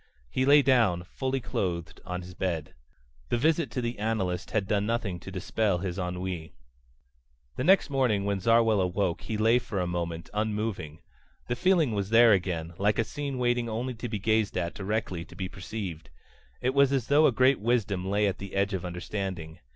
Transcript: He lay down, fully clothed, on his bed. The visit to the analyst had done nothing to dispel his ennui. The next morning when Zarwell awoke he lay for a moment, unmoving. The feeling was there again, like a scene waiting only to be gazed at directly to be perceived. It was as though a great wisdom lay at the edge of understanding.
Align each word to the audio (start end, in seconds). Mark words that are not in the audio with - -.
He 0.31 0.47
lay 0.47 0.63
down, 0.63 1.03
fully 1.03 1.39
clothed, 1.39 2.01
on 2.05 2.23
his 2.23 2.33
bed. 2.33 2.73
The 3.29 3.37
visit 3.37 3.69
to 3.69 3.81
the 3.81 3.99
analyst 3.99 4.49
had 4.49 4.67
done 4.67 4.87
nothing 4.87 5.19
to 5.19 5.29
dispel 5.29 5.77
his 5.77 5.99
ennui. 5.99 6.55
The 7.55 7.63
next 7.63 7.91
morning 7.91 8.25
when 8.25 8.39
Zarwell 8.39 8.81
awoke 8.81 9.21
he 9.21 9.37
lay 9.37 9.59
for 9.59 9.79
a 9.79 9.85
moment, 9.85 10.27
unmoving. 10.33 11.01
The 11.47 11.55
feeling 11.55 11.91
was 11.91 12.09
there 12.09 12.33
again, 12.33 12.73
like 12.79 12.97
a 12.97 13.03
scene 13.03 13.37
waiting 13.37 13.69
only 13.69 13.93
to 13.93 14.09
be 14.09 14.17
gazed 14.17 14.57
at 14.57 14.73
directly 14.73 15.23
to 15.23 15.35
be 15.35 15.47
perceived. 15.47 16.09
It 16.61 16.73
was 16.73 16.91
as 16.91 17.05
though 17.05 17.27
a 17.27 17.31
great 17.31 17.59
wisdom 17.59 18.09
lay 18.09 18.25
at 18.25 18.39
the 18.39 18.55
edge 18.55 18.73
of 18.73 18.83
understanding. 18.83 19.59